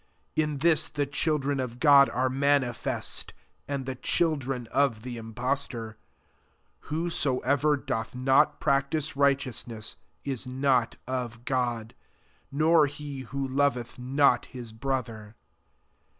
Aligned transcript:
10 0.35 0.43
In 0.43 0.57
this 0.57 0.87
the 0.89 1.05
childrea 1.05 1.63
of 1.63 1.77
God 1.79 2.09
are 2.09 2.27
manifest, 2.27 3.35
and 3.67 3.85
the 3.85 3.93
children 3.93 4.65
of 4.71 5.03
the 5.03 5.15
impostor: 5.17 5.95
who 6.89 7.07
soever 7.07 7.77
doth 7.77 8.15
not 8.15 8.59
practice 8.59 9.11
rigln 9.13 9.37
teousneas, 9.51 9.97
is 10.23 10.47
not 10.47 10.95
of 11.05 11.45
God; 11.45 11.93
nor 12.51 12.87
he 12.87 13.19
who 13.19 13.47
loveth 13.47 13.99
not 13.99 14.45
his 14.45 14.71
brother. 14.73 15.35